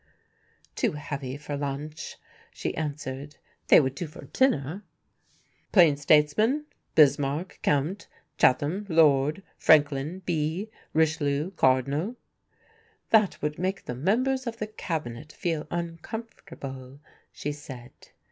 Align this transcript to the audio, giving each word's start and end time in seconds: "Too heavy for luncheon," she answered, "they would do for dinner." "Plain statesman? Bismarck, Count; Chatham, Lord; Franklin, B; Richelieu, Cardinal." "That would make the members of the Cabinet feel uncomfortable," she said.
"Too 0.75 0.93
heavy 0.93 1.37
for 1.37 1.55
luncheon," 1.55 2.19
she 2.51 2.75
answered, 2.75 3.35
"they 3.67 3.79
would 3.79 3.93
do 3.93 4.07
for 4.07 4.25
dinner." 4.25 4.83
"Plain 5.71 5.95
statesman? 5.95 6.65
Bismarck, 6.95 7.59
Count; 7.61 8.07
Chatham, 8.39 8.87
Lord; 8.89 9.43
Franklin, 9.59 10.23
B; 10.25 10.71
Richelieu, 10.93 11.51
Cardinal." 11.51 12.15
"That 13.11 13.39
would 13.43 13.59
make 13.59 13.85
the 13.85 13.93
members 13.93 14.47
of 14.47 14.57
the 14.57 14.65
Cabinet 14.65 15.31
feel 15.31 15.67
uncomfortable," 15.69 16.99
she 17.31 17.51
said. 17.51 17.91